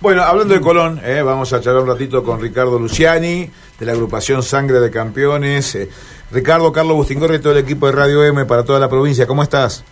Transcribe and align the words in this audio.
Bueno, 0.00 0.22
hablando 0.22 0.54
de 0.54 0.60
Colón, 0.60 1.00
eh, 1.02 1.22
vamos 1.22 1.52
a 1.52 1.60
charlar 1.60 1.82
un 1.82 1.88
ratito 1.88 2.22
con 2.22 2.40
Ricardo 2.40 2.78
Luciani, 2.78 3.50
de 3.80 3.84
la 3.84 3.92
agrupación 3.92 4.44
Sangre 4.44 4.78
de 4.78 4.92
Campeones. 4.92 5.74
Eh, 5.74 5.90
Ricardo, 6.30 6.70
Carlos 6.70 6.94
Bustingorri, 6.94 7.40
todo 7.40 7.54
el 7.54 7.58
equipo 7.58 7.86
de 7.86 7.92
Radio 7.92 8.22
M 8.22 8.44
para 8.44 8.62
toda 8.62 8.78
la 8.78 8.88
provincia, 8.88 9.26
¿cómo 9.26 9.42
estás? 9.42 9.82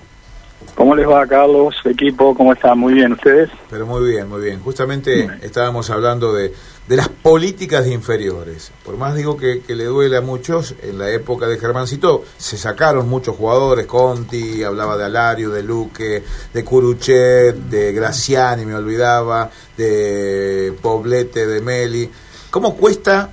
¿Cómo 0.77 0.95
les 0.95 1.09
va, 1.09 1.27
Carlos? 1.27 1.75
Equipo, 1.87 2.35
¿cómo 2.35 2.53
están? 2.53 2.79
Muy 2.79 2.93
bien, 2.93 3.13
¿ustedes? 3.13 3.49
Pero 3.71 3.87
muy 3.87 4.11
bien, 4.11 4.29
muy 4.29 4.43
bien. 4.43 4.61
Justamente 4.61 5.27
estábamos 5.41 5.89
hablando 5.89 6.35
de, 6.35 6.53
de, 6.87 6.97
las 6.97 7.09
políticas 7.09 7.87
de 7.87 7.95
inferiores. 7.95 8.73
Por 8.85 8.99
más 8.99 9.15
digo 9.15 9.39
que, 9.39 9.63
que, 9.63 9.75
le 9.75 9.85
duele 9.85 10.19
a 10.19 10.21
muchos, 10.21 10.75
en 10.83 10.99
la 10.99 11.09
época 11.09 11.47
de 11.47 11.57
Germancito 11.57 12.25
se 12.37 12.59
sacaron 12.59 13.09
muchos 13.09 13.37
jugadores, 13.37 13.87
Conti, 13.87 14.63
hablaba 14.63 14.99
de 14.99 15.07
Alario, 15.07 15.49
de 15.49 15.63
Luque, 15.63 16.23
de 16.53 16.65
Curuchet, 16.65 17.57
de 17.57 17.95
Graciani, 17.95 18.67
me 18.67 18.75
olvidaba, 18.75 19.51
de 19.79 20.75
Poblete, 20.83 21.47
de 21.47 21.63
Meli. 21.63 22.11
¿Cómo 22.51 22.77
cuesta 22.77 23.31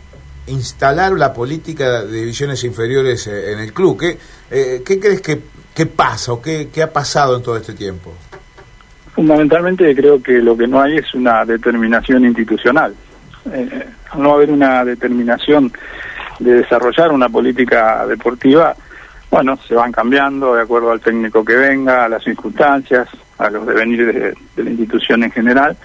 instalar 0.48 1.14
la 1.14 1.34
política 1.34 2.04
de 2.04 2.20
divisiones 2.20 2.64
inferiores 2.64 3.28
eh, 3.28 3.52
en 3.52 3.60
el 3.60 3.74
club? 3.74 4.00
¿Qué, 4.00 4.18
eh, 4.54 4.84
¿qué 4.86 5.00
crees 5.00 5.22
que 5.22 5.42
¿Qué 5.74 5.88
pasa 5.88 6.34
o 6.34 6.42
qué, 6.42 6.70
ha 6.84 6.94
pasado 6.94 7.36
en 7.36 7.42
todo 7.42 7.58
este 7.58 7.74
tiempo? 7.74 8.14
Fundamentalmente 9.16 9.96
creo 9.96 10.22
que 10.22 10.34
lo 10.34 10.56
que 10.56 10.68
no 10.68 10.80
hay 10.82 10.98
es 10.98 11.14
una 11.16 11.46
determinación 11.46 12.26
institucional. 12.26 12.94
Eh, 13.52 13.86
al 14.12 14.22
no 14.22 14.34
haber 14.34 14.52
una 14.52 14.86
determinación 14.86 15.72
de 16.40 16.54
desarrollar 16.54 17.12
una 17.12 17.28
política 17.30 18.06
deportiva, 18.06 18.76
bueno, 19.32 19.58
se 19.68 19.74
van 19.74 19.92
cambiando 19.92 20.54
de 20.54 20.62
acuerdo 20.62 20.92
al 20.92 21.02
técnico 21.02 21.44
que 21.44 21.56
venga, 21.56 22.06
a 22.06 22.10
las 22.10 22.24
circunstancias, 22.24 23.10
a 23.40 23.50
los 23.50 23.66
devenires 23.66 24.14
de, 24.14 24.36
de 24.56 24.64
la 24.64 24.70
institución 24.70 25.24
en 25.24 25.32
general. 25.32 25.76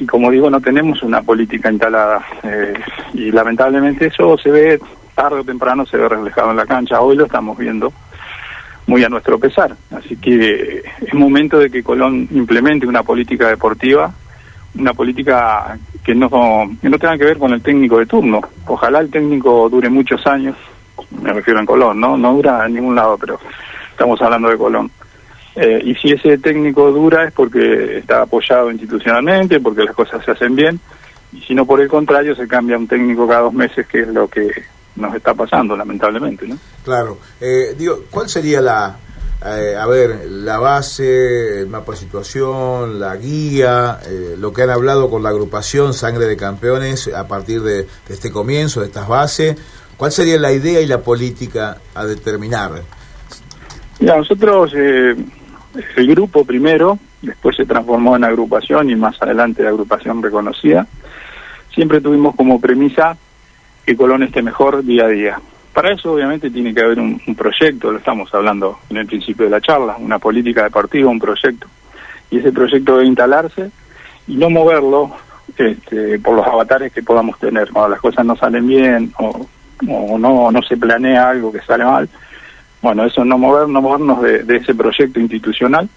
Y 0.00 0.06
como 0.06 0.32
digo, 0.32 0.50
no 0.50 0.60
tenemos 0.60 1.00
una 1.04 1.22
política 1.22 1.70
instalada. 1.70 2.24
Eh, 2.42 2.74
y 3.14 3.30
lamentablemente 3.30 4.06
eso 4.06 4.36
se 4.36 4.50
ve 4.50 4.80
tarde 5.16 5.40
o 5.40 5.44
temprano, 5.44 5.84
se 5.86 5.96
ve 5.96 6.08
reflejado 6.08 6.50
en 6.50 6.58
la 6.58 6.66
cancha. 6.66 7.00
Hoy 7.00 7.16
lo 7.16 7.24
estamos 7.24 7.58
viendo 7.58 7.92
muy 8.86 9.02
a 9.02 9.08
nuestro 9.08 9.38
pesar. 9.38 9.74
Así 9.90 10.16
que 10.16 10.84
es 11.00 11.14
momento 11.14 11.58
de 11.58 11.70
que 11.70 11.82
Colón 11.82 12.28
implemente 12.30 12.86
una 12.86 13.02
política 13.02 13.48
deportiva, 13.48 14.12
una 14.78 14.92
política 14.92 15.76
que 16.04 16.14
no, 16.14 16.28
que 16.80 16.88
no 16.88 16.98
tenga 16.98 17.18
que 17.18 17.24
ver 17.24 17.38
con 17.38 17.52
el 17.52 17.62
técnico 17.62 17.98
de 17.98 18.06
turno. 18.06 18.42
Ojalá 18.66 19.00
el 19.00 19.10
técnico 19.10 19.68
dure 19.68 19.88
muchos 19.88 20.24
años, 20.26 20.54
me 21.22 21.32
refiero 21.32 21.58
a 21.60 21.66
Colón, 21.66 21.98
¿no? 21.98 22.16
No 22.16 22.34
dura 22.34 22.66
en 22.66 22.74
ningún 22.74 22.94
lado, 22.94 23.16
pero 23.18 23.40
estamos 23.90 24.20
hablando 24.20 24.50
de 24.50 24.58
Colón. 24.58 24.90
Eh, 25.56 25.80
y 25.82 25.94
si 25.94 26.10
ese 26.10 26.36
técnico 26.36 26.92
dura 26.92 27.24
es 27.24 27.32
porque 27.32 27.98
está 27.98 28.22
apoyado 28.22 28.70
institucionalmente, 28.70 29.58
porque 29.60 29.84
las 29.84 29.94
cosas 29.94 30.22
se 30.22 30.32
hacen 30.32 30.54
bien, 30.54 30.78
y 31.32 31.40
si 31.40 31.54
no 31.54 31.64
por 31.64 31.80
el 31.80 31.88
contrario 31.88 32.36
se 32.36 32.46
cambia 32.46 32.76
un 32.76 32.86
técnico 32.86 33.26
cada 33.26 33.40
dos 33.40 33.54
meses, 33.54 33.86
que 33.86 34.02
es 34.02 34.08
lo 34.08 34.28
que 34.28 34.50
nos 34.96 35.14
está 35.14 35.34
pasando, 35.34 35.76
lamentablemente, 35.76 36.46
¿no? 36.48 36.58
Claro. 36.84 37.18
Eh, 37.40 37.74
digo, 37.78 38.04
¿cuál 38.10 38.28
sería 38.28 38.60
la, 38.60 38.96
eh, 39.44 39.76
a 39.78 39.86
ver, 39.86 40.26
la 40.30 40.58
base, 40.58 41.60
el 41.60 41.66
mapa 41.68 41.92
de 41.92 41.98
situación, 41.98 42.98
la 42.98 43.16
guía, 43.16 44.00
eh, 44.06 44.34
lo 44.38 44.52
que 44.52 44.62
han 44.62 44.70
hablado 44.70 45.10
con 45.10 45.22
la 45.22 45.28
agrupación 45.28 45.92
Sangre 45.92 46.24
de 46.24 46.36
Campeones 46.36 47.08
a 47.08 47.28
partir 47.28 47.60
de, 47.60 47.82
de, 47.82 47.88
este 48.08 48.32
comienzo, 48.32 48.80
de 48.80 48.86
estas 48.86 49.06
bases? 49.06 49.56
¿Cuál 49.96 50.10
sería 50.10 50.38
la 50.38 50.52
idea 50.52 50.80
y 50.80 50.86
la 50.86 51.00
política 51.00 51.76
a 51.94 52.06
determinar? 52.06 52.82
Ya, 54.00 54.16
nosotros, 54.16 54.72
eh, 54.74 55.14
el 55.96 56.06
grupo 56.08 56.44
primero, 56.44 56.98
después 57.20 57.56
se 57.56 57.66
transformó 57.66 58.16
en 58.16 58.24
agrupación 58.24 58.88
y 58.88 58.96
más 58.96 59.20
adelante 59.20 59.62
la 59.62 59.70
agrupación 59.70 60.22
reconocida, 60.22 60.86
siempre 61.74 62.00
tuvimos 62.00 62.34
como 62.36 62.58
premisa 62.58 63.16
que 63.86 63.96
Colón 63.96 64.24
esté 64.24 64.42
mejor 64.42 64.84
día 64.84 65.04
a 65.04 65.08
día. 65.08 65.40
Para 65.72 65.92
eso 65.92 66.12
obviamente 66.12 66.50
tiene 66.50 66.74
que 66.74 66.82
haber 66.82 66.98
un, 66.98 67.20
proyecto, 67.36 67.92
lo 67.92 67.98
estamos 67.98 68.34
hablando 68.34 68.80
en 68.90 68.96
el 68.96 69.06
principio 69.06 69.44
de 69.44 69.52
la 69.52 69.60
charla, 69.60 69.96
una 69.98 70.18
política 70.18 70.64
deportiva, 70.64 71.08
un 71.08 71.20
proyecto. 71.20 71.68
Y 72.30 72.38
ese 72.38 72.50
proyecto 72.50 72.96
debe 72.96 73.06
instalarse 73.06 73.70
y 74.26 74.36
no 74.36 74.50
moverlo 74.50 75.12
este, 75.56 76.18
por 76.18 76.34
los 76.34 76.46
avatares 76.46 76.92
que 76.92 77.02
podamos 77.02 77.38
tener. 77.38 77.70
Cuando 77.70 77.90
las 77.90 78.00
cosas 78.00 78.26
no 78.26 78.34
salen 78.36 78.66
bien 78.66 79.12
o, 79.18 79.46
o 79.88 80.18
no, 80.18 80.62
se 80.62 80.76
planea 80.76 81.30
algo 81.30 81.52
que 81.52 81.60
sale 81.60 81.84
mal, 81.84 82.08
bueno, 82.82 83.04
eso 83.04 83.24
no 83.24 83.38
mover, 83.38 83.68
no 83.68 83.80
movernos 83.80 84.20
de, 84.22 84.42
de 84.42 84.56
ese 84.56 84.74
proyecto 84.74 85.20
institucional 85.20 85.88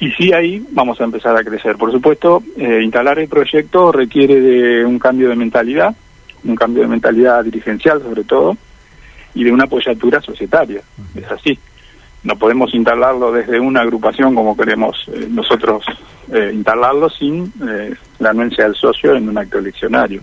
y 0.00 0.10
sí 0.12 0.32
ahí 0.32 0.64
vamos 0.70 1.00
a 1.00 1.04
empezar 1.04 1.36
a 1.36 1.42
crecer. 1.42 1.76
Por 1.76 1.90
supuesto, 1.90 2.42
eh, 2.56 2.80
instalar 2.82 3.18
el 3.18 3.28
proyecto 3.28 3.90
requiere 3.90 4.40
de 4.40 4.84
un 4.84 4.98
cambio 4.98 5.28
de 5.28 5.36
mentalidad, 5.36 5.94
un 6.44 6.54
cambio 6.54 6.82
de 6.82 6.88
mentalidad 6.88 7.44
dirigencial 7.44 8.02
sobre 8.02 8.24
todo, 8.24 8.56
y 9.34 9.44
de 9.44 9.52
una 9.52 9.64
apoyatura 9.64 10.20
societaria. 10.20 10.82
Es 11.14 11.30
así. 11.30 11.58
No 12.24 12.36
podemos 12.36 12.74
instalarlo 12.74 13.30
desde 13.30 13.60
una 13.60 13.82
agrupación 13.82 14.34
como 14.34 14.56
queremos 14.56 15.08
eh, 15.12 15.28
nosotros 15.30 15.84
eh, 16.32 16.50
instalarlo 16.52 17.08
sin 17.08 17.52
eh, 17.66 17.94
la 18.18 18.30
anuencia 18.30 18.64
del 18.64 18.74
socio 18.74 19.14
en 19.14 19.28
un 19.28 19.38
acto 19.38 19.58
eleccionario. 19.58 20.20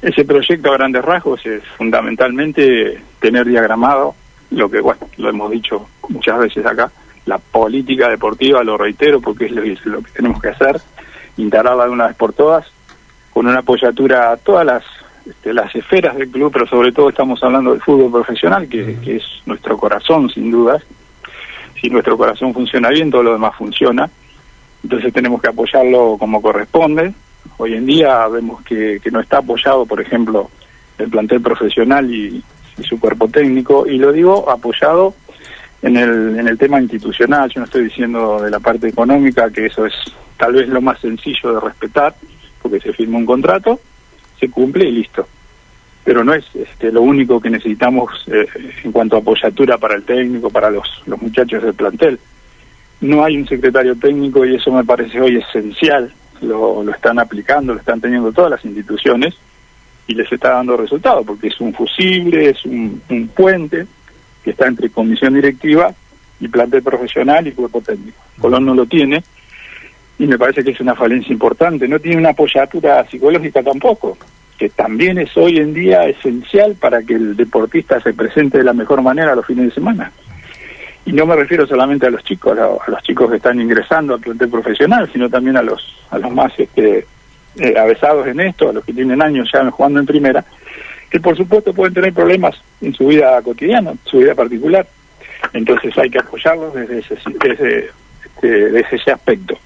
Ese 0.00 0.24
proyecto 0.24 0.70
a 0.70 0.78
grandes 0.78 1.04
rasgos 1.04 1.44
es 1.44 1.62
fundamentalmente 1.76 3.00
tener 3.20 3.46
diagramado 3.46 4.14
lo 4.50 4.70
que, 4.70 4.80
bueno, 4.80 5.00
lo 5.18 5.28
hemos 5.28 5.50
dicho 5.50 5.86
muchas 6.08 6.38
veces 6.38 6.64
acá, 6.66 6.90
la 7.26 7.38
política 7.38 8.08
deportiva, 8.08 8.64
lo 8.64 8.76
reitero 8.76 9.20
porque 9.20 9.46
es 9.46 9.52
lo, 9.52 9.62
es 9.62 9.84
lo 9.86 10.02
que 10.02 10.10
tenemos 10.10 10.40
que 10.40 10.48
hacer, 10.48 10.80
instalarla 11.36 11.84
de 11.84 11.90
una 11.90 12.06
vez 12.08 12.16
por 12.16 12.32
todas, 12.32 12.66
con 13.32 13.46
una 13.46 13.60
apoyatura 13.60 14.32
a 14.32 14.36
todas 14.38 14.66
las 14.66 14.84
este, 15.24 15.54
las 15.54 15.72
esferas 15.74 16.16
del 16.16 16.30
club, 16.30 16.50
pero 16.52 16.66
sobre 16.66 16.90
todo 16.90 17.08
estamos 17.08 17.42
hablando 17.44 17.70
del 17.70 17.80
fútbol 17.80 18.10
profesional, 18.10 18.68
que, 18.68 18.96
que, 19.00 19.16
es 19.16 19.24
nuestro 19.46 19.76
corazón, 19.76 20.28
sin 20.28 20.50
dudas. 20.50 20.82
Si 21.80 21.88
nuestro 21.90 22.16
corazón 22.16 22.52
funciona 22.52 22.88
bien, 22.88 23.10
todo 23.10 23.22
lo 23.22 23.32
demás 23.32 23.54
funciona. 23.56 24.10
Entonces 24.82 25.12
tenemos 25.12 25.40
que 25.40 25.48
apoyarlo 25.48 26.16
como 26.18 26.42
corresponde. 26.42 27.14
Hoy 27.56 27.74
en 27.74 27.86
día 27.86 28.26
vemos 28.28 28.62
que, 28.62 29.00
que 29.02 29.10
no 29.10 29.20
está 29.20 29.38
apoyado, 29.38 29.86
por 29.86 30.00
ejemplo, 30.00 30.50
el 30.98 31.08
plantel 31.08 31.40
profesional 31.40 32.12
y, 32.12 32.42
y, 32.78 32.82
su 32.82 32.98
cuerpo 32.98 33.28
técnico, 33.28 33.86
y 33.86 33.98
lo 33.98 34.12
digo 34.12 34.50
apoyado 34.50 35.14
en 35.82 35.96
el, 35.96 36.38
en 36.38 36.48
el 36.48 36.58
tema 36.58 36.80
institucional. 36.80 37.48
Yo 37.50 37.60
no 37.60 37.66
estoy 37.66 37.84
diciendo 37.84 38.42
de 38.42 38.50
la 38.50 38.58
parte 38.58 38.88
económica, 38.88 39.50
que 39.50 39.66
eso 39.66 39.86
es 39.86 39.94
tal 40.36 40.54
vez 40.54 40.68
lo 40.68 40.80
más 40.80 40.98
sencillo 41.00 41.54
de 41.54 41.60
respetar, 41.60 42.14
porque 42.60 42.80
se 42.80 42.92
firma 42.92 43.18
un 43.18 43.26
contrato 43.26 43.78
se 44.42 44.50
cumple 44.50 44.88
y 44.88 44.92
listo. 44.92 45.26
Pero 46.04 46.24
no 46.24 46.34
es 46.34 46.44
este, 46.54 46.90
lo 46.90 47.02
único 47.02 47.40
que 47.40 47.48
necesitamos 47.48 48.10
eh, 48.26 48.46
en 48.82 48.90
cuanto 48.90 49.16
a 49.16 49.20
apoyatura 49.20 49.78
para 49.78 49.94
el 49.94 50.02
técnico, 50.02 50.50
para 50.50 50.68
los, 50.68 51.02
los 51.06 51.22
muchachos 51.22 51.62
del 51.62 51.74
plantel. 51.74 52.18
No 53.00 53.24
hay 53.24 53.36
un 53.36 53.46
secretario 53.46 53.94
técnico 53.94 54.44
y 54.44 54.56
eso 54.56 54.72
me 54.72 54.84
parece 54.84 55.20
hoy 55.20 55.36
esencial. 55.36 56.12
Lo, 56.40 56.82
lo 56.82 56.90
están 56.90 57.20
aplicando, 57.20 57.72
lo 57.72 57.78
están 57.78 58.00
teniendo 58.00 58.32
todas 58.32 58.50
las 58.50 58.64
instituciones 58.64 59.34
y 60.08 60.14
les 60.14 60.30
está 60.32 60.50
dando 60.50 60.76
resultado 60.76 61.22
porque 61.22 61.46
es 61.46 61.60
un 61.60 61.72
fusible, 61.72 62.50
es 62.50 62.64
un, 62.64 63.00
un 63.08 63.28
puente 63.28 63.86
que 64.42 64.50
está 64.50 64.66
entre 64.66 64.90
comisión 64.90 65.34
directiva 65.34 65.94
y 66.40 66.48
plantel 66.48 66.82
profesional 66.82 67.46
y 67.46 67.52
cuerpo 67.52 67.80
técnico. 67.80 68.18
Colón 68.40 68.66
no 68.66 68.74
lo 68.74 68.86
tiene 68.86 69.22
y 70.22 70.26
me 70.28 70.38
parece 70.38 70.62
que 70.62 70.70
es 70.70 70.80
una 70.80 70.94
falencia 70.94 71.32
importante. 71.32 71.88
No 71.88 71.98
tiene 71.98 72.18
una 72.18 72.30
apoyatura 72.30 73.04
psicológica 73.08 73.60
tampoco, 73.60 74.16
que 74.56 74.68
también 74.68 75.18
es 75.18 75.36
hoy 75.36 75.56
en 75.56 75.74
día 75.74 76.04
esencial 76.04 76.76
para 76.76 77.02
que 77.02 77.14
el 77.14 77.36
deportista 77.36 78.00
se 78.00 78.14
presente 78.14 78.58
de 78.58 78.62
la 78.62 78.72
mejor 78.72 79.02
manera 79.02 79.34
los 79.34 79.44
fines 79.44 79.64
de 79.64 79.74
semana. 79.74 80.12
Y 81.04 81.12
no 81.12 81.26
me 81.26 81.34
refiero 81.34 81.66
solamente 81.66 82.06
a 82.06 82.10
los 82.10 82.22
chicos, 82.22 82.56
a, 82.56 82.66
a 82.66 82.90
los 82.92 83.02
chicos 83.02 83.28
que 83.30 83.38
están 83.38 83.60
ingresando 83.60 84.14
al 84.14 84.20
plantel 84.20 84.48
profesional, 84.48 85.10
sino 85.12 85.28
también 85.28 85.56
a 85.56 85.62
los 85.62 85.98
a 86.12 86.18
los 86.18 86.30
más 86.30 86.52
este, 86.56 87.04
eh, 87.58 87.74
avesados 87.76 88.24
en 88.28 88.38
esto, 88.38 88.68
a 88.68 88.72
los 88.74 88.84
que 88.84 88.92
tienen 88.92 89.20
años 89.20 89.50
ya 89.52 89.68
jugando 89.72 89.98
en 89.98 90.06
primera, 90.06 90.44
que 91.10 91.18
por 91.18 91.36
supuesto 91.36 91.74
pueden 91.74 91.94
tener 91.94 92.12
problemas 92.12 92.62
en 92.80 92.94
su 92.94 93.08
vida 93.08 93.42
cotidiana, 93.42 93.94
su 94.04 94.18
vida 94.18 94.36
particular. 94.36 94.86
Entonces 95.52 95.98
hay 95.98 96.10
que 96.10 96.20
apoyarlos 96.20 96.74
desde 96.74 97.00
ese, 97.00 97.16
desde, 97.42 97.90
este, 98.24 98.70
desde 98.70 98.96
ese 98.96 99.10
aspecto 99.10 99.58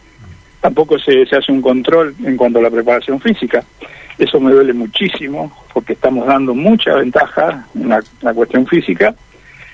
tampoco 0.66 0.98
se, 0.98 1.24
se, 1.26 1.36
hace 1.36 1.52
un 1.52 1.62
control 1.62 2.12
en 2.24 2.36
cuanto 2.36 2.58
a 2.58 2.62
la 2.62 2.70
preparación 2.70 3.20
física. 3.20 3.62
Eso 4.18 4.40
me 4.40 4.50
duele 4.50 4.72
muchísimo 4.72 5.56
porque 5.72 5.92
estamos 5.92 6.26
dando 6.26 6.56
mucha 6.56 6.92
ventaja 6.96 7.68
en 7.76 7.88
la, 7.88 8.02
la, 8.20 8.34
cuestión 8.34 8.66
física. 8.66 9.14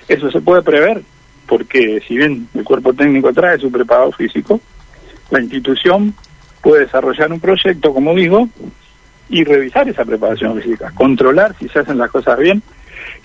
Eso 0.07 0.29
se 0.29 0.39
puede 0.39 0.61
prever 0.61 1.01
porque 1.47 1.99
si 2.07 2.15
bien 2.15 2.47
el 2.53 2.63
cuerpo 2.63 2.93
técnico 2.93 3.33
trae 3.33 3.57
su 3.57 3.71
preparado 3.71 4.11
físico, 4.11 4.61
la 5.31 5.41
institución 5.41 6.13
puede 6.61 6.81
desarrollar 6.81 7.33
un 7.33 7.39
proyecto, 7.39 7.91
como 7.91 8.13
digo, 8.13 8.47
y 9.29 9.43
revisar 9.43 9.89
esa 9.89 10.05
preparación 10.05 10.61
física, 10.61 10.91
controlar 10.93 11.55
si 11.57 11.67
se 11.69 11.79
hacen 11.79 11.97
las 11.97 12.11
cosas 12.11 12.37
bien, 12.37 12.61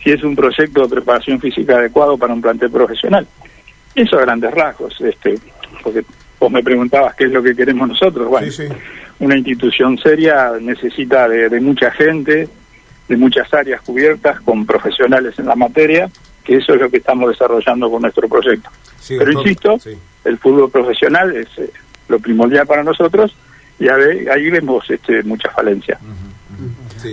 si 0.03 0.11
es 0.11 0.25
un 0.25 0.35
proyecto 0.35 0.85
de 0.85 0.88
preparación 0.88 1.38
física 1.38 1.76
adecuado 1.76 2.17
para 2.17 2.32
un 2.32 2.41
plantel 2.41 2.71
profesional. 2.71 3.26
Eso 3.94 4.17
a 4.17 4.23
grandes 4.23 4.55
rasgos, 4.55 4.99
este, 5.03 5.38
porque 5.82 6.03
vos 6.38 6.50
me 6.50 6.62
preguntabas 6.62 7.14
qué 7.14 7.25
es 7.25 7.32
lo 7.32 7.43
que 7.43 7.55
queremos 7.55 7.88
nosotros. 7.88 8.29
Bueno, 8.29 8.52
una 9.20 9.37
institución 9.37 9.99
seria 9.99 10.52
necesita 10.61 11.29
de, 11.29 11.61
mucha 11.61 11.90
gente, 11.90 12.49
de 13.08 13.17
muchas 13.17 13.52
áreas 13.52 13.82
cubiertas, 13.82 14.40
con 14.40 14.64
profesionales 14.64 15.38
en 15.38 15.46
la 15.46 15.56
materia, 15.56 16.08
que 16.44 16.56
eso 16.56 16.75
es 16.75 16.81
lo 16.81 16.90
que 16.90 16.99
estamos 16.99 17.31
desarrollando 17.31 17.90
con 17.90 18.02
nuestro 18.02 18.29
proyecto. 18.29 18.70
Pero 19.08 19.32
insisto, 19.32 19.79
el 20.25 20.38
fútbol 20.38 20.70
profesional 20.70 21.35
es 21.35 21.49
eh, 21.58 21.70
lo 22.08 22.19
primordial 22.19 22.67
para 22.67 22.82
nosotros 22.82 23.35
y 23.79 23.88
ahí 23.88 24.50
vemos 24.50 24.88
este, 24.90 25.23
muchas 25.23 25.52
falencias. 25.55 26.00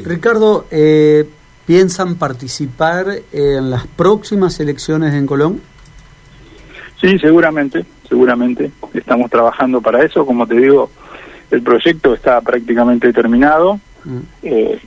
Ricardo, 0.03 0.67
eh, 0.71 1.27
¿piensan 1.65 2.15
participar 2.15 3.07
en 3.31 3.69
las 3.69 3.87
próximas 3.87 4.59
elecciones 4.59 5.13
en 5.13 5.27
Colón? 5.27 5.61
Sí, 6.99 7.19
seguramente, 7.19 7.85
seguramente. 8.07 8.71
Estamos 8.93 9.29
trabajando 9.29 9.81
para 9.81 10.03
eso. 10.03 10.25
Como 10.25 10.47
te 10.47 10.55
digo, 10.55 10.89
el 11.51 11.61
proyecto 11.61 12.13
está 12.13 12.41
prácticamente 12.41 13.11
terminado. 13.13 13.79
Mm. 14.03 14.19
Eh, 14.43 14.79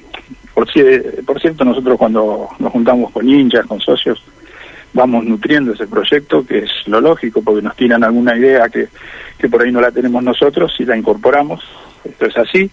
por, 0.54 0.66
por 1.24 1.40
cierto, 1.40 1.64
nosotros 1.64 1.98
cuando 1.98 2.48
nos 2.58 2.72
juntamos 2.72 3.10
con 3.12 3.28
hinchas, 3.28 3.66
con 3.66 3.80
socios, 3.80 4.22
vamos 4.92 5.24
nutriendo 5.24 5.72
ese 5.72 5.86
proyecto, 5.86 6.44
que 6.44 6.58
es 6.58 6.70
lo 6.86 7.00
lógico, 7.00 7.42
porque 7.42 7.62
nos 7.62 7.76
tiran 7.76 8.02
alguna 8.02 8.36
idea 8.36 8.68
que, 8.68 8.88
que 9.38 9.48
por 9.48 9.62
ahí 9.62 9.70
no 9.70 9.80
la 9.80 9.92
tenemos 9.92 10.22
nosotros 10.22 10.74
y 10.78 10.84
la 10.84 10.96
incorporamos. 10.96 11.62
Esto 12.04 12.26
es 12.26 12.36
así 12.36 12.70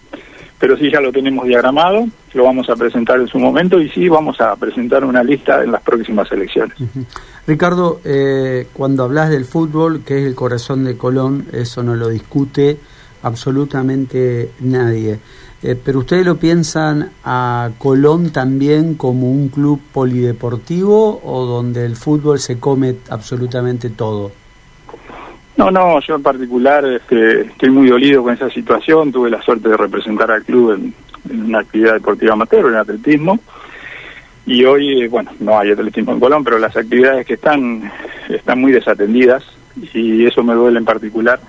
pero 0.59 0.77
sí 0.77 0.89
ya 0.89 1.01
lo 1.01 1.11
tenemos 1.11 1.45
diagramado, 1.45 2.07
lo 2.33 2.43
vamos 2.43 2.69
a 2.69 2.75
presentar 2.75 3.19
en 3.19 3.27
su 3.27 3.39
momento 3.39 3.79
y 3.79 3.89
sí 3.89 4.07
vamos 4.07 4.39
a 4.39 4.55
presentar 4.55 5.03
una 5.03 5.23
lista 5.23 5.63
en 5.63 5.71
las 5.71 5.81
próximas 5.81 6.31
elecciones. 6.31 6.77
Ricardo, 7.47 7.99
eh, 8.03 8.67
cuando 8.73 9.03
hablas 9.03 9.29
del 9.29 9.45
fútbol, 9.45 10.03
que 10.03 10.19
es 10.19 10.25
el 10.25 10.35
corazón 10.35 10.83
de 10.83 10.97
Colón, 10.97 11.47
eso 11.51 11.83
no 11.83 11.95
lo 11.95 12.09
discute 12.09 12.77
absolutamente 13.23 14.51
nadie. 14.59 15.19
Eh, 15.61 15.75
pero 15.83 15.99
ustedes 15.99 16.25
lo 16.25 16.37
piensan 16.37 17.11
a 17.23 17.71
Colón 17.77 18.31
también 18.31 18.95
como 18.95 19.31
un 19.31 19.49
club 19.49 19.81
polideportivo 19.91 21.21
o 21.23 21.45
donde 21.45 21.85
el 21.85 21.95
fútbol 21.95 22.39
se 22.39 22.59
come 22.59 22.95
absolutamente 23.09 23.89
todo. 23.89 24.31
No, 25.65 25.71
no, 25.71 25.99
yo 25.99 26.13
en 26.13 26.21
particular 26.21 26.85
este, 26.85 27.41
estoy 27.41 27.71
muy 27.71 27.89
dolido 27.89 28.21
con 28.21 28.35
esa 28.35 28.51
situación. 28.51 29.11
Tuve 29.11 29.31
la 29.31 29.41
suerte 29.41 29.69
de 29.69 29.75
representar 29.75 30.29
al 30.29 30.43
club 30.43 30.73
en, 30.73 30.93
una 31.47 31.61
actividad 31.61 31.93
deportiva 31.93 32.33
amateur, 32.33 32.67
en 32.67 32.75
atletismo. 32.75 33.39
Y 34.45 34.63
hoy, 34.63 35.01
eh, 35.01 35.07
bueno, 35.07 35.31
no 35.39 35.57
hay 35.57 35.71
atletismo 35.71 36.11
en 36.11 36.19
Colón, 36.19 36.43
pero 36.43 36.59
las 36.59 36.77
actividades 36.77 37.25
que 37.25 37.33
están 37.33 37.91
están 38.29 38.61
muy 38.61 38.73
desatendidas 38.73 39.43
y 39.91 40.27
eso 40.27 40.43
me 40.43 40.53
duele 40.53 40.77
en 40.77 40.85
particular. 40.85 41.39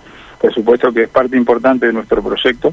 Por 0.41 0.55
supuesto 0.55 0.91
que 0.95 1.03
es 1.03 1.09
parte 1.11 1.37
importante 1.37 1.87
de 1.87 1.93
nuestro 1.93 2.23
proyecto. 2.23 2.73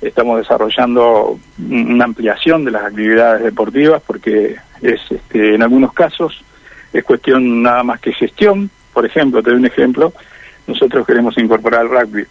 Estamos 0.00 0.38
desarrollando 0.38 1.36
una 1.68 2.04
ampliación 2.04 2.64
de 2.64 2.70
las 2.70 2.84
actividades 2.84 3.42
deportivas 3.42 4.00
porque 4.06 4.54
es, 4.80 5.00
este, 5.10 5.56
en 5.56 5.64
algunos 5.64 5.92
casos, 5.92 6.44
es 6.92 7.02
cuestión 7.02 7.60
nada 7.60 7.82
más 7.82 7.98
que 7.98 8.12
gestión. 8.12 8.70
Por 8.92 9.04
ejemplo, 9.04 9.42
te 9.42 9.50
doy 9.50 9.58
un 9.58 9.66
ejemplo 9.66 10.12
nosotros 10.66 11.06
queremos 11.06 11.36
incorporar 11.38 11.82
el 11.82 11.90
rugby. 11.90 12.24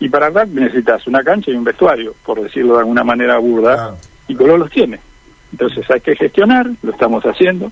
Y 0.00 0.08
para 0.08 0.28
el 0.28 0.34
rugby 0.34 0.60
necesitas 0.60 1.06
una 1.06 1.22
cancha 1.22 1.50
y 1.50 1.54
un 1.54 1.64
vestuario, 1.64 2.14
por 2.24 2.42
decirlo 2.42 2.74
de 2.74 2.80
alguna 2.80 3.04
manera 3.04 3.38
burda, 3.38 3.94
y 4.28 4.34
Colón 4.34 4.60
los 4.60 4.70
tiene. 4.70 4.98
Entonces 5.52 5.88
hay 5.90 6.00
que 6.00 6.16
gestionar, 6.16 6.68
lo 6.82 6.92
estamos 6.92 7.24
haciendo. 7.24 7.70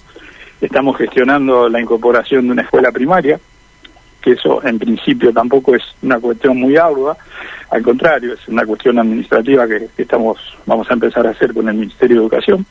Estamos 0.60 0.98
gestionando 0.98 1.68
la 1.68 1.80
incorporación 1.80 2.46
de 2.46 2.52
una 2.52 2.62
escuela 2.62 2.92
primaria, 2.92 3.40
que 4.20 4.32
eso 4.32 4.62
en 4.62 4.78
principio 4.78 5.32
tampoco 5.32 5.74
es 5.74 5.82
una 6.02 6.20
cuestión 6.20 6.58
muy 6.58 6.76
ardua, 6.76 7.16
al 7.70 7.82
contrario, 7.82 8.34
es 8.34 8.46
una 8.48 8.66
cuestión 8.66 8.98
administrativa 8.98 9.66
que, 9.66 9.88
estamos 9.96 10.38
vamos 10.66 10.90
a 10.90 10.94
empezar 10.94 11.26
a 11.26 11.30
hacer 11.30 11.54
con 11.54 11.68
el 11.68 11.76
Ministerio 11.76 12.16
de 12.16 12.22
Educación, 12.22 12.66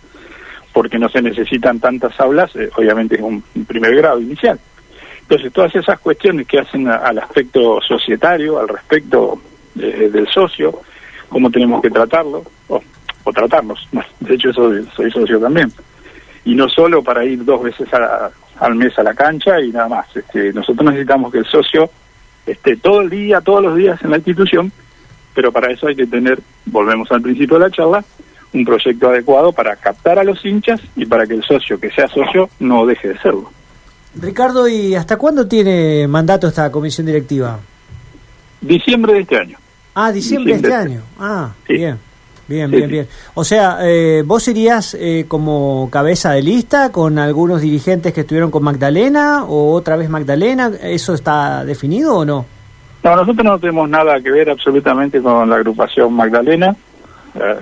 porque 0.72 1.00
no 1.00 1.10
se 1.10 1.22
necesitan 1.22 1.80
tantas 1.80 2.20
aulas, 2.20 2.56
eh, 2.56 2.70
obviamente 2.78 3.16
es 3.16 3.22
un 3.22 3.42
primer 3.66 3.96
grado 3.96 4.22
inicial. 4.22 4.60
Entonces, 5.30 5.54
todas 5.54 5.76
esas 5.76 6.00
cuestiones 6.00 6.48
que 6.48 6.58
hacen 6.58 6.88
al 6.88 7.20
aspecto 7.20 7.80
societario, 7.82 8.58
al 8.58 8.68
respecto 8.68 9.40
eh, 9.80 10.10
del 10.12 10.28
socio, 10.28 10.82
cómo 11.30 11.52
tenemos 11.52 11.84
que 11.84 11.92
tratarlo, 11.92 12.44
o, 12.68 12.82
tratarnos. 13.32 13.88
de 14.20 14.34
hecho, 14.34 14.52
soy, 14.52 14.90
soy 14.96 15.12
socio 15.12 15.40
también. 15.40 15.72
Y 16.46 16.56
no 16.56 16.68
solo 16.68 17.04
para 17.04 17.24
ir 17.24 17.46
dos 17.46 17.62
veces 17.62 17.88
al 18.60 18.74
mes 18.74 18.98
a 18.98 19.04
la 19.04 19.14
cancha 19.14 19.62
y 19.62 19.72
nada 19.72 19.88
más. 19.88 20.18
Este, 20.18 20.52
nosotros 20.52 20.84
necesitamos 20.86 21.32
que 21.32 21.38
el 21.38 21.46
socio 21.46 21.92
esté 22.48 22.78
todo 22.78 23.02
el 23.02 23.12
día, 23.12 23.40
todos 23.40 23.62
los 23.62 23.76
días 23.76 24.02
en 24.04 24.10
la 24.10 24.18
institución, 24.18 24.72
pero 25.36 25.52
para 25.52 25.72
eso 25.72 25.86
hay 25.86 25.96
que 25.96 26.08
tener, 26.08 26.40
volvemos 26.66 27.12
al 27.12 27.22
principio 27.22 27.60
de 27.60 27.66
la 27.66 27.72
charla, 27.72 28.04
un 28.52 28.66
proyecto 28.66 29.10
adecuado 29.10 29.54
para 29.54 29.76
captar 29.76 30.18
a 30.18 30.24
los 30.24 30.44
hinchas 30.44 30.82
y 30.96 31.06
para 31.06 31.28
que 31.28 31.36
el 31.36 31.44
socio 31.44 31.80
que 31.80 31.92
sea 31.92 32.08
socio 32.08 32.50
no 32.60 32.88
deje 32.88 33.10
de 33.10 33.18
serlo. 33.20 33.52
Ricardo, 34.16 34.68
¿y 34.68 34.96
hasta 34.96 35.18
cuándo 35.18 35.48
tiene 35.48 36.08
mandato 36.08 36.48
esta 36.48 36.72
comisión 36.72 37.06
directiva? 37.06 37.60
Diciembre 38.62 39.14
de 39.14 39.20
este 39.22 39.38
año. 39.38 39.58
Ah, 39.94 40.12
diciembre, 40.12 40.54
de 40.54 40.60
este 40.60 40.74
año. 40.74 41.02
Ah, 41.20 41.52
bien. 41.68 41.98
Bien, 42.48 42.72
bien, 42.72 42.90
bien. 42.90 43.08
O 43.36 43.44
sea, 43.44 43.78
eh, 43.84 44.24
¿vos 44.26 44.48
irías 44.48 44.96
eh, 45.00 45.26
como 45.28 45.88
cabeza 45.92 46.32
de 46.32 46.42
lista 46.42 46.92
con 46.92 47.20
algunos 47.20 47.62
dirigentes 47.62 48.12
que 48.12 48.22
estuvieron 48.22 48.50
con 48.50 48.64
Magdalena 48.64 49.44
o 49.44 49.72
otra 49.74 49.96
vez 49.96 50.10
Magdalena? 50.10 50.72
¿Eso 50.82 51.14
está 51.14 51.64
definido 51.64 52.16
o 52.18 52.26
no? 52.26 52.48
No, 53.04 53.16
nosotros 53.16 53.46
no 53.46 53.60
tenemos 53.60 53.88
nada 53.88 54.20
que 54.20 54.32
ver 54.32 54.50
absolutamente 54.50 55.22
con 55.22 55.48
la 55.48 55.58
agrupación 55.58 56.12
Magdalena. 56.12 56.76
Eh, 57.36 57.60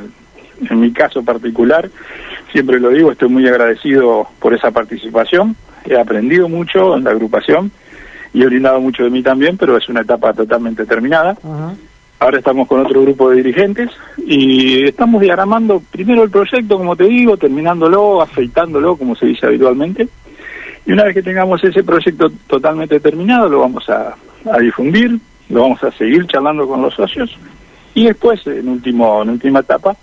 en 0.69 0.79
mi 0.79 0.93
caso 0.93 1.21
particular, 1.21 1.89
siempre 2.53 2.79
lo 2.79 2.89
digo, 2.89 3.11
estoy 3.11 3.27
muy 3.27 3.45
agradecido 3.45 4.25
por 4.39 4.53
esa 4.53 4.71
participación 4.71 5.57
he 5.89 5.99
aprendido 5.99 6.49
mucho 6.49 6.95
en 6.95 7.03
la 7.03 7.11
agrupación 7.11 7.71
y 8.33 8.43
he 8.43 8.45
brindado 8.45 8.79
mucho 8.81 9.03
de 9.03 9.09
mí 9.09 9.23
también, 9.23 9.57
pero 9.57 9.77
es 9.77 9.87
una 9.89 10.01
etapa 10.01 10.33
totalmente 10.33 10.85
terminada. 10.85 11.37
Ahora 12.19 12.39
estamos 12.39 12.67
con 12.67 12.83
otro 12.83 13.01
grupo 13.03 13.29
de 13.29 13.37
dirigentes 13.37 13.91
y 14.17 14.83
estamos 14.85 15.21
diagramando 15.21 15.81
primero 15.91 16.23
el 16.23 16.31
proyecto, 16.31 16.77
como 16.77 16.95
te 16.95 17.03
digo, 17.03 17.37
terminándolo, 17.37 18.21
aceitándolo, 18.21 18.95
como 18.95 19.15
se 19.15 19.27
dice 19.27 19.45
habitualmente. 19.45 20.07
Y 20.85 20.93
una 20.93 21.03
vez 21.03 21.13
que 21.13 21.21
tengamos 21.21 21.63
ese 21.63 21.83
proyecto 21.83 22.31
totalmente 22.47 22.99
terminado, 22.99 23.49
lo 23.49 23.59
vamos 23.59 23.87
a, 23.89 24.15
difundir, 24.59 25.19
lo 25.49 25.61
vamos 25.61 25.83
a 25.83 25.91
seguir 25.91 26.25
charlando 26.27 26.67
con 26.67 26.81
los 26.81 26.93
socios 26.93 27.37
y 27.93 28.05
después, 28.05 28.45
en, 28.47 28.69
último, 28.69 29.21
en 29.21 29.29
última 29.31 29.59
etapa, 29.59 29.95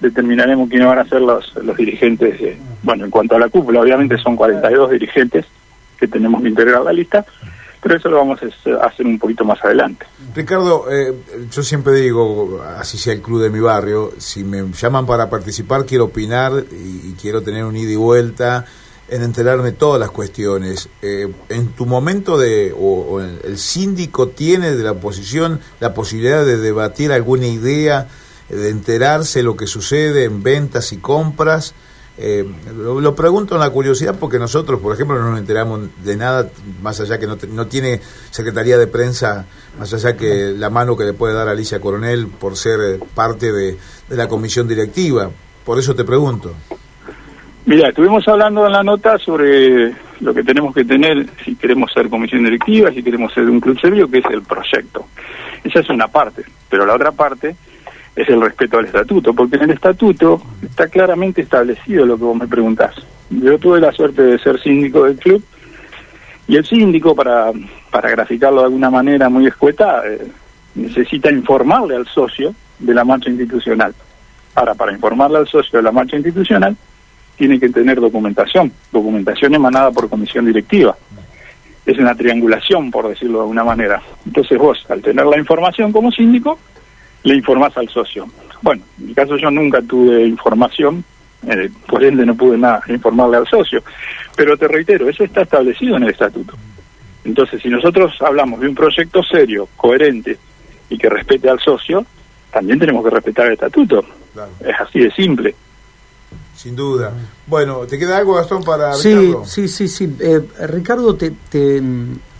determinaremos 0.00 0.68
quiénes 0.68 0.88
van 0.88 0.98
a 0.98 1.04
ser 1.04 1.20
los, 1.20 1.54
los 1.56 1.76
dirigentes. 1.76 2.40
bueno, 2.82 3.04
en 3.04 3.10
cuanto 3.10 3.36
a 3.36 3.38
la 3.38 3.48
cúpula, 3.48 3.80
obviamente 3.80 4.18
son 4.18 4.36
42 4.36 4.90
dirigentes 4.90 5.46
que 5.98 6.08
tenemos 6.08 6.42
que 6.42 6.48
integrar 6.48 6.82
la 6.82 6.92
lista, 6.92 7.24
pero 7.80 7.96
eso 7.96 8.08
lo 8.08 8.16
vamos 8.16 8.40
a 8.42 8.86
hacer 8.86 9.06
un 9.06 9.18
poquito 9.18 9.44
más 9.44 9.62
adelante. 9.62 10.06
Ricardo, 10.34 10.86
eh, 10.90 11.12
yo 11.50 11.62
siempre 11.62 11.92
digo, 11.94 12.62
así 12.78 12.96
sea 12.96 13.12
el 13.12 13.20
club 13.20 13.42
de 13.42 13.50
mi 13.50 13.60
barrio, 13.60 14.12
si 14.18 14.42
me 14.42 14.62
llaman 14.72 15.06
para 15.06 15.28
participar, 15.28 15.84
quiero 15.84 16.04
opinar 16.04 16.64
y, 16.72 17.12
quiero 17.20 17.42
tener 17.42 17.64
un 17.64 17.76
ida 17.76 17.92
y 17.92 17.96
vuelta 17.96 18.64
en 19.08 19.22
enterarme 19.22 19.64
de 19.64 19.72
todas 19.72 20.00
las 20.00 20.10
cuestiones. 20.10 20.88
Eh, 21.02 21.30
en 21.50 21.68
tu 21.68 21.84
momento 21.84 22.38
de, 22.38 22.74
o, 22.76 23.20
el 23.20 23.58
síndico 23.58 24.28
tiene 24.28 24.74
de 24.74 24.82
la 24.82 24.92
oposición 24.92 25.60
la 25.78 25.92
posibilidad 25.92 26.44
de 26.44 26.56
debatir 26.56 27.12
alguna 27.12 27.46
idea 27.46 28.08
de 28.48 28.70
enterarse 28.70 29.42
lo 29.42 29.56
que 29.56 29.66
sucede 29.66 30.24
en 30.24 30.42
ventas 30.42 30.92
y 30.92 30.98
compras. 30.98 31.74
Eh, 32.16 32.46
lo, 32.76 33.14
pregunto 33.16 33.54
en 33.54 33.60
la 33.60 33.70
curiosidad 33.70 34.16
porque 34.20 34.38
nosotros, 34.38 34.80
por 34.80 34.94
ejemplo, 34.94 35.18
no 35.18 35.30
nos 35.30 35.40
enteramos 35.40 35.80
de 36.04 36.16
nada, 36.16 36.48
más 36.80 37.00
allá 37.00 37.18
que 37.18 37.26
no, 37.26 37.36
no 37.48 37.66
tiene 37.66 38.00
Secretaría 38.30 38.78
de 38.78 38.86
Prensa, 38.86 39.46
más 39.78 39.92
allá 39.94 40.16
que 40.16 40.54
la 40.56 40.70
mano 40.70 40.96
que 40.96 41.04
le 41.04 41.12
puede 41.12 41.34
dar 41.34 41.48
Alicia 41.48 41.80
Coronel 41.80 42.28
por 42.28 42.56
ser 42.56 42.78
eh, 42.80 43.00
parte 43.14 43.52
de, 43.52 43.76
la 44.10 44.28
comisión 44.28 44.68
directiva. 44.68 45.30
Por 45.64 45.78
eso 45.78 45.94
te 45.94 46.04
pregunto. 46.04 46.54
Mira, 47.66 47.88
estuvimos 47.88 48.28
hablando 48.28 48.66
en 48.66 48.72
la 48.72 48.82
nota 48.84 49.18
sobre 49.18 49.92
lo 50.20 50.34
que 50.34 50.44
tenemos 50.44 50.74
que 50.74 50.84
tener 50.84 51.26
si 51.44 51.56
queremos 51.56 51.90
ser 51.92 52.08
comisión 52.10 52.44
directiva, 52.44 52.92
si 52.92 53.02
queremos 53.02 53.32
ser 53.32 53.44
un 53.44 53.58
club 53.58 53.80
serio, 53.80 54.08
que 54.08 54.18
es 54.18 54.24
el 54.30 54.42
proyecto. 54.42 55.06
Esa 55.64 55.80
es 55.80 55.88
una 55.88 56.06
parte, 56.08 56.44
pero 56.68 56.84
la 56.84 56.94
otra 56.94 57.10
parte 57.10 57.56
es 58.16 58.28
el 58.28 58.40
respeto 58.40 58.78
al 58.78 58.86
estatuto, 58.86 59.34
porque 59.34 59.56
en 59.56 59.62
el 59.62 59.70
estatuto 59.70 60.40
está 60.62 60.88
claramente 60.88 61.42
establecido 61.42 62.06
lo 62.06 62.16
que 62.16 62.24
vos 62.24 62.36
me 62.36 62.46
preguntás. 62.46 62.94
Yo 63.30 63.58
tuve 63.58 63.80
la 63.80 63.92
suerte 63.92 64.22
de 64.22 64.38
ser 64.38 64.60
síndico 64.60 65.04
del 65.04 65.16
club 65.16 65.42
y 66.46 66.56
el 66.56 66.64
síndico, 66.64 67.14
para, 67.14 67.50
para 67.90 68.10
graficarlo 68.10 68.60
de 68.60 68.66
alguna 68.66 68.90
manera 68.90 69.28
muy 69.28 69.46
escueta, 69.46 70.02
eh, 70.06 70.28
necesita 70.74 71.30
informarle 71.30 71.96
al 71.96 72.06
socio 72.06 72.54
de 72.78 72.94
la 72.94 73.04
marcha 73.04 73.30
institucional. 73.30 73.94
Ahora, 74.54 74.74
para 74.74 74.92
informarle 74.92 75.38
al 75.38 75.48
socio 75.48 75.78
de 75.78 75.82
la 75.82 75.92
marcha 75.92 76.16
institucional, 76.16 76.76
tiene 77.36 77.58
que 77.58 77.68
tener 77.70 78.00
documentación, 78.00 78.72
documentación 78.92 79.54
emanada 79.54 79.90
por 79.90 80.08
comisión 80.08 80.46
directiva. 80.46 80.96
es 81.84 81.98
una 81.98 82.14
triangulación, 82.14 82.90
por 82.90 83.08
decirlo 83.08 83.38
de 83.38 83.42
alguna 83.42 83.64
manera. 83.64 84.00
Entonces 84.24 84.56
vos, 84.56 84.86
al 84.88 85.02
tener 85.02 85.26
la 85.26 85.38
información 85.38 85.92
como 85.92 86.10
síndico, 86.10 86.58
le 87.24 87.34
informás 87.34 87.76
al 87.76 87.88
socio. 87.88 88.28
Bueno, 88.62 88.82
en 88.98 89.06
mi 89.06 89.14
caso 89.14 89.36
yo 89.36 89.50
nunca 89.50 89.82
tuve 89.82 90.26
información, 90.26 91.04
eh, 91.46 91.70
por 91.86 92.04
ende 92.04 92.24
no 92.24 92.34
pude 92.34 92.56
nada 92.56 92.82
informarle 92.88 93.38
al 93.38 93.48
socio. 93.48 93.82
Pero 94.36 94.56
te 94.56 94.68
reitero, 94.68 95.08
eso 95.08 95.24
está 95.24 95.42
establecido 95.42 95.96
en 95.96 96.04
el 96.04 96.10
estatuto. 96.10 96.54
Entonces, 97.24 97.60
si 97.62 97.68
nosotros 97.68 98.14
hablamos 98.20 98.60
de 98.60 98.68
un 98.68 98.74
proyecto 98.74 99.22
serio, 99.22 99.68
coherente 99.76 100.38
y 100.90 100.98
que 100.98 101.08
respete 101.08 101.48
al 101.48 101.58
socio, 101.58 102.04
también 102.52 102.78
tenemos 102.78 103.02
que 103.02 103.10
respetar 103.10 103.46
el 103.46 103.54
estatuto. 103.54 104.04
Es 104.60 104.80
así 104.80 105.00
de 105.00 105.10
simple. 105.12 105.54
Sin 106.54 106.76
duda. 106.76 107.12
Bueno, 107.46 107.80
¿te 107.86 107.98
queda 107.98 108.18
algo, 108.18 108.34
Gastón, 108.34 108.62
para 108.62 108.92
sí, 108.94 109.14
Ricardo? 109.14 109.44
Sí, 109.44 109.68
sí, 109.68 109.88
sí. 109.88 110.16
Eh, 110.20 110.40
Ricardo, 110.68 111.16
te, 111.16 111.32
te, 111.48 111.82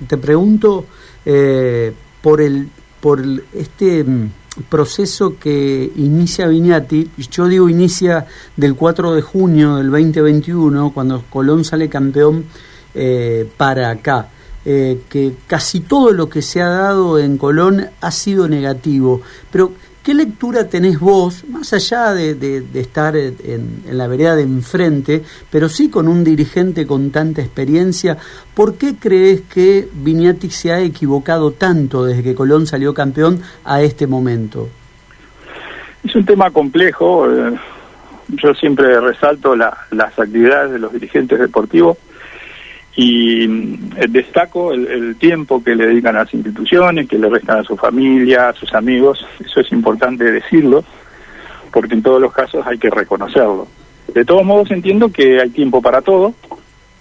te 0.06 0.18
pregunto 0.18 0.86
eh, 1.24 1.92
por 2.20 2.40
el 2.40 2.68
por 3.00 3.22
este 3.52 4.02
mm, 4.02 4.30
proceso 4.68 5.38
que 5.38 5.92
inicia 5.96 6.46
Viñati, 6.46 7.10
yo 7.30 7.48
digo 7.48 7.68
inicia 7.68 8.26
del 8.56 8.74
4 8.74 9.14
de 9.14 9.22
junio 9.22 9.76
del 9.76 9.90
2021, 9.90 10.92
cuando 10.92 11.24
Colón 11.28 11.64
sale 11.64 11.88
campeón 11.88 12.44
eh, 12.94 13.48
para 13.56 13.90
acá. 13.90 14.28
que 14.64 15.34
casi 15.46 15.80
todo 15.80 16.12
lo 16.12 16.30
que 16.30 16.40
se 16.40 16.62
ha 16.62 16.68
dado 16.68 17.18
en 17.18 17.36
Colón 17.36 17.86
ha 18.00 18.10
sido 18.10 18.48
negativo. 18.48 19.20
Pero, 19.50 19.72
¿Qué 20.04 20.12
lectura 20.12 20.68
tenés 20.68 21.00
vos, 21.00 21.48
más 21.48 21.72
allá 21.72 22.12
de, 22.12 22.62
estar 22.74 23.16
en, 23.16 23.84
la 23.90 24.06
vereda 24.06 24.36
de 24.36 24.42
enfrente, 24.42 25.22
pero 25.50 25.70
sí 25.70 25.88
con 25.88 26.08
un 26.08 26.22
dirigente 26.22 26.86
con 26.86 27.10
tanta 27.10 27.40
experiencia? 27.40 28.18
¿Por 28.52 28.76
qué 28.76 28.96
crees 28.96 29.40
que 29.42 29.88
Viñati 29.94 30.50
se 30.50 30.72
ha 30.72 30.80
equivocado 30.80 31.52
tanto 31.52 32.04
desde 32.04 32.22
que 32.22 32.34
Colón 32.34 32.66
salió 32.66 32.92
campeón 32.92 33.40
a 33.64 33.80
este 33.80 34.06
momento? 34.06 34.68
Es 36.04 36.14
un 36.14 36.26
tema 36.26 36.50
complejo. 36.50 37.26
Eh, 37.30 37.58
yo 38.28 38.52
siempre 38.52 39.00
resalto 39.00 39.56
las 39.56 40.18
actividades 40.18 40.72
de 40.72 40.80
los 40.80 40.92
dirigentes 40.92 41.38
deportivos 41.38 41.96
y 42.96 43.44
eh, 43.44 44.06
destaco 44.08 44.72
el, 44.72 45.16
tiempo 45.16 45.62
que 45.62 45.74
le 45.74 45.86
dedican 45.86 46.16
a 46.16 46.20
las 46.20 46.34
instituciones, 46.34 47.08
que 47.08 47.18
le 47.18 47.28
restan 47.28 47.58
a 47.58 47.64
su 47.64 47.76
familia, 47.76 48.50
a 48.50 48.54
sus 48.54 48.72
amigos, 48.74 49.26
eso 49.44 49.60
es 49.60 49.72
importante 49.72 50.24
decirlo, 50.30 50.84
porque 51.72 51.94
en 51.94 52.02
todos 52.02 52.20
los 52.20 52.32
casos 52.32 52.64
hay 52.66 52.78
que 52.78 52.90
reconocerlo. 52.90 53.66
De 54.12 54.24
todos 54.24 54.44
modos 54.44 54.70
entiendo 54.70 55.10
que 55.10 55.40
hay 55.40 55.50
tiempo 55.50 55.82
para 55.82 56.02
todo, 56.02 56.34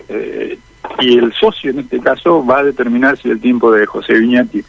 eh, 0.09 0.57
y 0.99 1.17
el 1.17 1.31
socio 1.33 1.71
en 1.71 1.79
este 1.79 1.99
caso 1.99 2.45
va 2.45 2.59
a 2.59 2.63
determinar 2.63 3.17
si 3.17 3.29
el 3.29 3.39
tiempo 3.39 3.71
de 3.71 3.85
José 3.85 4.13
Viñati 4.13 4.63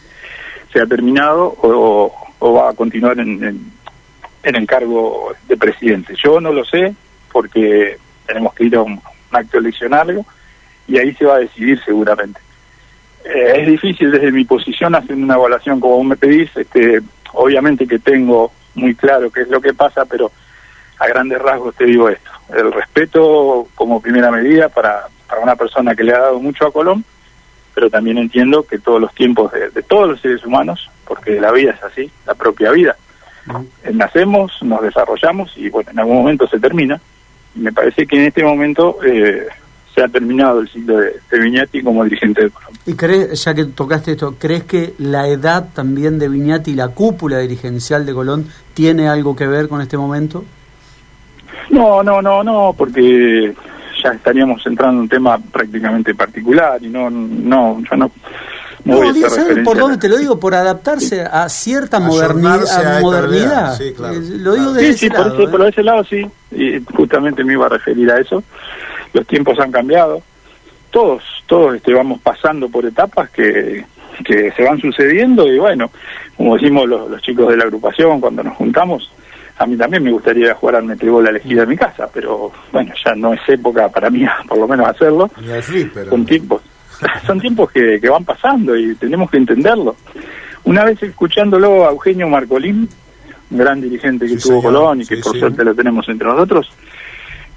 se 0.72 0.80
ha 0.80 0.86
terminado 0.86 1.56
o, 1.62 2.12
va 2.40 2.70
a 2.70 2.74
continuar 2.74 3.18
en, 3.18 3.42
en, 4.42 4.56
el 4.56 4.66
cargo 4.66 5.32
de 5.48 5.56
presidente. 5.56 6.14
Yo 6.22 6.40
no 6.40 6.52
lo 6.52 6.64
sé, 6.64 6.94
porque 7.32 7.96
tenemos 8.26 8.52
que 8.54 8.64
ir 8.64 8.76
a 8.76 8.82
un 8.82 9.00
acto 9.32 9.58
eleccionario, 9.58 10.26
y 10.86 10.98
ahí 10.98 11.14
se 11.14 11.24
va 11.24 11.36
a 11.36 11.40
decidir 11.40 11.80
seguramente. 11.84 12.40
Eh, 13.24 13.60
es 13.60 13.66
difícil 13.66 14.10
desde 14.10 14.30
mi 14.30 14.44
posición 14.44 14.94
hacer 14.94 15.16
una 15.16 15.34
evaluación 15.34 15.80
como 15.80 15.96
vos 15.96 16.06
me 16.06 16.16
pedís, 16.16 16.54
este, 16.56 17.00
obviamente 17.32 17.86
que 17.86 17.98
tengo 17.98 18.52
muy 18.74 18.94
claro 18.94 19.30
qué 19.30 19.42
es 19.42 19.48
lo 19.48 19.60
que 19.60 19.72
pasa, 19.72 20.04
pero 20.04 20.30
a 20.98 21.06
grandes 21.06 21.40
rasgos 21.40 21.74
te 21.74 21.84
digo 21.84 22.08
esto, 22.08 22.30
el 22.54 22.72
respeto 22.72 23.66
como 23.74 24.00
primera 24.00 24.30
medida 24.30 24.68
para, 24.68 25.08
para 25.28 25.40
una 25.40 25.56
persona 25.56 25.94
que 25.94 26.04
le 26.04 26.14
ha 26.14 26.20
dado 26.20 26.40
mucho 26.40 26.66
a 26.66 26.72
Colón, 26.72 27.04
pero 27.74 27.90
también 27.90 28.18
entiendo 28.18 28.64
que 28.64 28.78
todos 28.78 29.00
los 29.00 29.14
tiempos 29.14 29.52
de, 29.52 29.70
de 29.70 29.82
todos 29.82 30.08
los 30.08 30.20
seres 30.20 30.44
humanos, 30.44 30.90
porque 31.06 31.40
la 31.40 31.50
vida 31.50 31.72
es 31.72 31.82
así, 31.82 32.10
la 32.26 32.34
propia 32.34 32.70
vida, 32.70 32.96
nacemos, 33.92 34.62
nos 34.62 34.82
desarrollamos 34.82 35.52
y 35.56 35.68
bueno, 35.68 35.90
en 35.90 35.98
algún 35.98 36.16
momento 36.18 36.46
se 36.48 36.58
termina. 36.58 37.00
Y 37.54 37.60
me 37.60 37.72
parece 37.72 38.06
que 38.06 38.16
en 38.16 38.24
este 38.24 38.42
momento 38.42 38.98
eh, 39.04 39.46
se 39.94 40.02
ha 40.02 40.08
terminado 40.08 40.60
el 40.60 40.68
ciclo 40.68 40.98
de, 40.98 41.38
Viñati 41.38 41.82
como 41.82 42.04
dirigente 42.04 42.42
de 42.42 42.50
Colombia. 42.50 42.80
¿Y 42.86 42.94
crees, 42.94 43.44
ya 43.44 43.54
que 43.54 43.64
tocaste 43.66 44.12
esto, 44.12 44.34
crees 44.38 44.64
que 44.64 44.94
la 44.98 45.28
edad 45.28 45.68
también 45.72 46.18
de 46.18 46.28
Viñati 46.28 46.72
y 46.72 46.74
la 46.74 46.88
cúpula 46.88 47.38
dirigencial 47.38 48.04
de 48.04 48.12
Colón 48.12 48.48
tiene 48.74 49.08
algo 49.08 49.36
que 49.36 49.46
ver 49.46 49.68
con 49.68 49.80
este 49.80 49.96
momento? 49.96 50.44
No, 51.70 52.02
no, 52.02 52.20
no, 52.20 52.42
no, 52.42 52.74
porque 52.76 53.54
ya 54.02 54.10
estaríamos 54.10 54.66
entrando 54.66 54.96
en 54.96 55.02
un 55.02 55.08
tema 55.08 55.38
prácticamente 55.38 56.14
particular 56.14 56.82
y 56.82 56.88
no, 56.88 57.08
no, 57.08 57.80
yo 57.88 57.96
no. 57.96 58.10
No, 58.84 59.00
por 59.64 59.78
dónde 59.78 59.96
te 59.96 60.08
lo 60.08 60.18
digo? 60.18 60.38
Por 60.38 60.54
adaptarse 60.54 61.22
a 61.22 61.48
cierta 61.48 62.00
modernidad. 62.00 63.00
modernidad. 63.00 63.78
Sí, 63.78 63.92
claro. 63.94 64.14
Eh, 64.14 64.20
lo 64.38 64.54
digo 64.54 64.72
de 64.74 64.92
sí, 64.92 65.08
por, 65.08 65.26
ese, 65.26 65.42
¿eh? 65.42 65.48
por 65.48 65.66
ese 65.66 65.82
lado 65.82 66.04
sí, 66.04 66.26
y 66.50 66.84
justamente 66.94 67.42
me 67.44 67.54
iba 67.54 67.66
a 67.66 67.70
referir 67.70 68.10
a 68.10 68.20
eso 68.20 68.42
los 69.14 69.26
tiempos 69.26 69.58
han 69.58 69.72
cambiado, 69.72 70.22
todos, 70.90 71.22
todos 71.46 71.76
este, 71.76 71.94
vamos 71.94 72.20
pasando 72.20 72.68
por 72.68 72.84
etapas 72.84 73.30
que, 73.30 73.84
que 74.24 74.52
se 74.52 74.62
van 74.62 74.78
sucediendo 74.78 75.50
y 75.50 75.58
bueno, 75.58 75.90
como 76.36 76.56
decimos 76.56 76.86
los, 76.86 77.22
chicos 77.22 77.48
de 77.48 77.56
la 77.56 77.64
agrupación 77.64 78.20
cuando 78.20 78.42
nos 78.42 78.56
juntamos, 78.56 79.10
a 79.56 79.66
mí 79.66 79.76
también 79.76 80.02
me 80.02 80.10
gustaría 80.10 80.52
jugar 80.54 80.76
al 80.76 80.84
metribol 80.84 81.26
elegido 81.28 81.62
en 81.62 81.68
mi 81.68 81.76
casa, 81.76 82.08
pero 82.12 82.52
bueno, 82.72 82.92
ya 83.04 83.14
no 83.14 83.32
es 83.32 83.40
época 83.48 83.88
para 83.88 84.10
mí, 84.10 84.26
por 84.48 84.58
lo 84.58 84.68
menos 84.68 84.88
hacerlo. 84.88 85.30
Son 86.10 86.26
tiempos, 86.26 86.60
son 87.26 87.40
tiempos 87.40 87.70
que, 87.70 88.00
que 88.00 88.08
van 88.08 88.24
pasando 88.24 88.76
y 88.76 88.94
tenemos 88.96 89.30
que 89.30 89.38
entenderlo. 89.38 89.96
Una 90.64 90.84
vez 90.84 91.02
escuchándolo 91.02 91.86
a 91.86 91.90
Eugenio 91.90 92.28
Marcolín, 92.28 92.88
un 93.50 93.58
gran 93.58 93.80
dirigente 93.80 94.26
que 94.26 94.36
tuvo 94.36 94.62
Colón 94.62 95.02
y 95.02 95.06
que 95.06 95.18
por 95.18 95.38
suerte 95.38 95.64
lo 95.64 95.74
tenemos 95.74 96.08
entre 96.08 96.26
nosotros, 96.26 96.70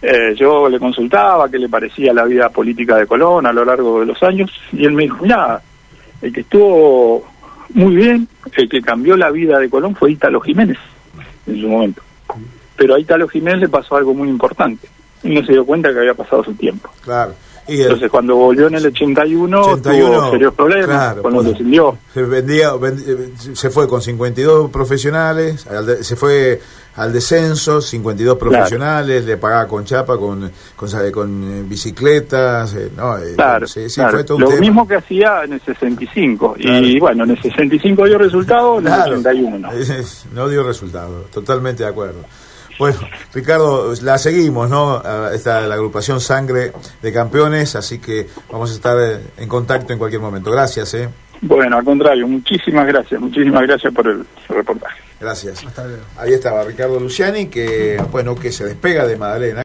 eh, 0.02 0.36
yo 0.36 0.70
le 0.70 0.78
consultaba 0.78 1.50
qué 1.50 1.58
le 1.58 1.70
parecía 1.70 2.14
la 2.14 2.26
vida 2.26 2.50
política 2.50 2.98
de 2.98 3.08
Colón 3.08 3.46
a 3.46 3.54
lo 3.54 3.66
largo 3.66 4.02
de 4.02 4.08
los 4.08 4.22
años 4.24 4.52
y 4.72 4.86
él 4.86 4.92
me 4.92 5.04
dijo, 5.04 5.18
mira, 5.22 5.62
el 6.22 6.34
que 6.34 6.42
estuvo 6.42 7.26
muy 7.74 7.96
bien, 7.96 8.28
el 8.56 8.70
que 8.70 8.82
cambió 8.82 9.16
la 9.18 9.32
vida 9.32 9.58
de 9.60 9.70
Colón 9.70 9.96
fue 9.96 10.12
Ítalo 10.12 10.42
Jiménez 10.42 10.78
en 11.48 11.62
su 11.62 11.68
momento. 11.68 12.02
Pero 12.76 12.96
a 12.96 13.00
Ítalo 13.00 13.28
Jiménez 13.28 13.62
le 13.62 13.70
pasó 13.70 13.96
algo 13.96 14.14
muy 14.14 14.30
importante 14.30 14.88
y 15.24 15.30
no 15.30 15.44
se 15.46 15.54
dio 15.54 15.66
cuenta 15.66 15.92
que 15.92 16.00
había 16.00 16.14
pasado 16.14 16.44
su 16.44 16.54
tiempo. 16.54 16.90
Claro. 17.04 17.34
Entonces, 17.68 18.10
cuando 18.10 18.36
volvió 18.36 18.68
en 18.68 18.76
el 18.76 18.86
81, 18.86 19.78
tuvo 19.78 20.32
serios 20.32 20.54
problemas 20.54 21.16
cuando 21.16 21.44
descendió. 21.44 21.98
Se, 22.14 22.24
vendía, 22.24 22.72
eh, 22.82 23.34
se 23.54 23.70
fue 23.70 23.88
con 23.88 24.02
52 24.02 24.70
profesionales, 24.72 25.68
se 26.02 26.16
fue 26.16 26.60
al 26.98 27.14
descenso, 27.14 27.80
52 27.80 28.38
profesionales, 28.38 29.24
le 29.24 29.38
pagaba 29.38 29.68
con 29.68 29.86
chapa, 29.86 30.18
con, 30.18 30.52
con, 30.76 30.90
con 31.12 31.44
eh, 31.44 31.64
bicicletas. 31.68 32.74
Eh, 32.74 32.92
no, 32.96 33.16
claro, 33.36 33.68
sí, 33.68 33.88
Fue 33.90 34.24
todo 34.24 34.40
Lo 34.40 34.52
mismo 34.58 34.88
que 34.88 34.96
hacía 34.96 35.44
en 35.44 35.54
el 35.54 35.62
65. 35.62 36.56
Y 36.58 37.00
bueno, 37.00 37.24
en 37.24 37.32
el 37.32 37.42
65 37.42 38.06
dio 38.06 38.18
resultado, 38.18 38.80
en 38.80 38.88
el 38.88 38.94
81 38.94 39.60
no. 39.60 39.70
no 40.34 40.50
dio 40.50 40.64
resultado, 40.64 41.26
totalmente 41.32 41.84
de 41.84 41.90
acuerdo. 41.90 42.22
Bueno, 42.78 43.00
Ricardo, 43.34 43.94
la 44.04 44.18
seguimos, 44.18 44.70
¿no? 44.70 45.02
Está 45.32 45.62
la 45.62 45.76
agrupación 45.76 46.20
Sangre 46.20 46.72
de 47.02 47.14
Campeones, 47.14 47.76
así 47.76 48.00
que 48.00 48.28
vamos 48.52 48.72
a 48.72 48.74
estar 48.76 48.98
eh, 49.00 49.20
en 49.38 49.50
contacto 49.50 49.94
en 49.94 50.00
cualquier 50.00 50.22
momento. 50.22 50.52
Gracias, 50.52 50.94
¿eh? 50.94 51.10
Bueno, 51.42 51.78
al 51.78 51.84
contrario, 51.84 52.28
muchísimas 52.28 52.88
gracias, 52.88 53.22
muchísimas 53.22 53.62
gracias 53.64 53.94
por 53.94 54.08
el, 54.08 54.26
reportaje. 54.50 55.02
Gracias. 55.20 55.66
Ahí 56.18 56.34
estaba 56.34 56.64
Ricardo 56.64 57.00
Luciani, 57.00 57.48
que, 57.48 58.02
bueno, 58.12 58.36
que 58.36 58.52
se 58.52 58.66
despega 58.66 59.06
de 59.08 59.18
Madalena. 59.18 59.56